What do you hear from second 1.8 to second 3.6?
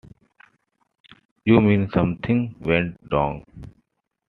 something went wrong?